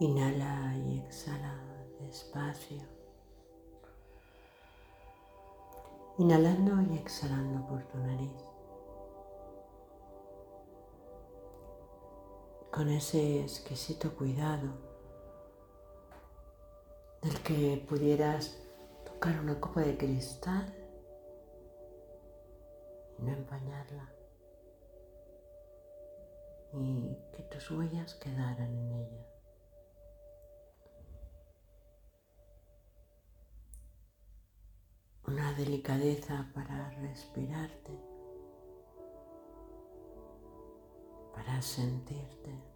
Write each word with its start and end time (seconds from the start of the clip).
Inhala 0.00 0.74
y 0.78 0.98
exhala 0.98 1.54
despacio. 2.00 2.80
Inhalando 6.16 6.80
y 6.90 6.96
exhalando 6.96 7.66
por 7.66 7.84
tu 7.84 7.98
nariz. 7.98 8.42
Con 12.72 12.88
ese 12.88 13.42
exquisito 13.42 14.16
cuidado 14.16 14.70
del 17.20 17.38
que 17.42 17.84
pudieras 17.86 18.56
tocar 19.04 19.38
una 19.38 19.60
copa 19.60 19.82
de 19.82 19.98
cristal 19.98 20.74
y 23.18 23.22
no 23.22 23.32
empañarla 23.32 24.10
y 26.72 27.18
que 27.32 27.42
tus 27.42 27.70
huellas 27.70 28.14
quedaran 28.14 28.74
en 28.74 28.92
ella. 28.92 29.39
Delicadeza 35.56 36.50
para 36.54 36.90
respirarte, 36.90 37.92
para 41.34 41.60
sentirte. 41.60 42.70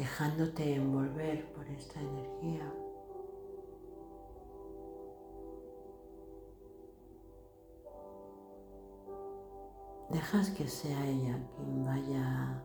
dejándote 0.00 0.76
envolver 0.76 1.52
por 1.52 1.66
esta 1.66 2.00
energía. 2.00 2.72
Dejas 10.08 10.50
que 10.50 10.66
sea 10.66 11.06
ella 11.06 11.38
quien 11.54 11.84
vaya 11.84 12.64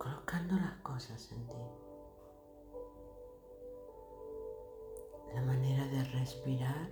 colocando 0.00 0.56
las 0.56 0.78
cosas 0.78 1.30
en 1.30 1.46
ti. 1.46 1.56
La 5.34 5.42
manera 5.42 5.86
de 5.88 6.04
respirar, 6.04 6.88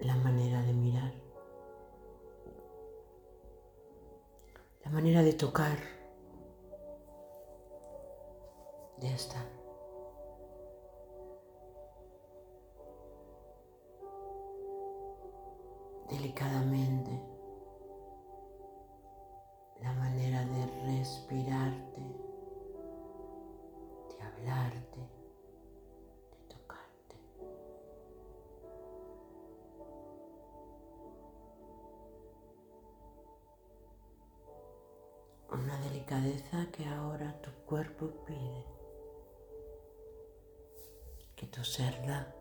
la 0.00 0.14
manera 0.16 0.60
de 0.60 0.74
mirar, 0.74 1.14
la 4.84 4.90
manera 4.90 5.22
de 5.22 5.32
tocar, 5.32 5.78
de 8.98 9.14
estar. 9.14 9.46
delicadamente 16.10 17.29
hablarte, 24.40 25.00
de 26.30 26.38
tocarte. 26.48 27.16
Una 35.50 35.78
delicadeza 35.80 36.66
que 36.72 36.86
ahora 36.86 37.40
tu 37.42 37.50
cuerpo 37.66 38.08
pide, 38.26 38.64
que 41.36 41.46
tu 41.46 41.64
ser 41.64 41.94
da. 42.06 42.34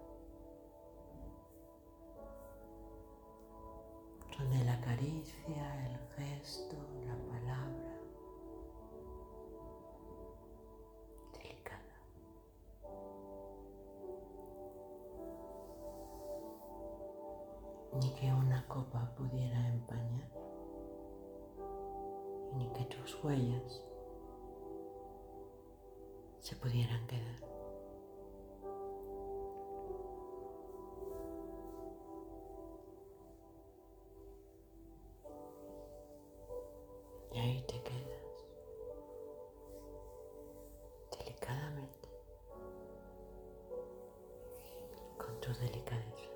donde 4.38 4.64
la 4.64 4.80
caricia, 4.80 5.86
el 5.86 6.00
gesto, 6.16 6.78
la 7.06 7.14
palabra 7.28 7.89
ni 18.00 18.10
que 18.12 18.32
una 18.32 18.66
copa 18.68 19.12
pudiera 19.18 19.68
empañar, 19.68 20.30
ni 22.56 22.70
que 22.70 22.86
tus 22.86 23.22
huellas 23.24 23.84
se 26.40 26.56
pudieran 26.56 27.06
quedar. 27.08 27.50
Y 37.34 37.38
ahí 37.38 37.62
te 37.68 37.82
quedas, 37.84 38.46
delicadamente, 41.18 42.10
con 45.18 45.40
tu 45.42 45.54
delicadeza. 45.54 46.29